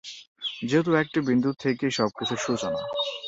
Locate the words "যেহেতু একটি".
0.61-1.19